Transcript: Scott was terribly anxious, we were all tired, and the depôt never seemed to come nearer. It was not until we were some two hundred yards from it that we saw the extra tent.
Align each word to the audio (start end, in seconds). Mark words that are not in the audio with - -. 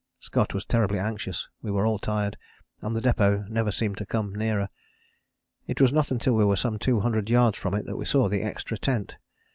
Scott 0.19 0.55
was 0.55 0.65
terribly 0.65 0.97
anxious, 0.97 1.47
we 1.61 1.69
were 1.69 1.85
all 1.85 1.99
tired, 1.99 2.35
and 2.81 2.95
the 2.95 3.01
depôt 3.01 3.47
never 3.49 3.71
seemed 3.71 3.97
to 3.97 4.03
come 4.07 4.33
nearer. 4.33 4.67
It 5.67 5.79
was 5.79 5.93
not 5.93 6.09
until 6.09 6.33
we 6.33 6.43
were 6.43 6.55
some 6.55 6.79
two 6.79 7.01
hundred 7.01 7.29
yards 7.29 7.59
from 7.59 7.75
it 7.75 7.85
that 7.85 7.97
we 7.97 8.05
saw 8.05 8.27
the 8.27 8.41
extra 8.41 8.79
tent. 8.79 9.17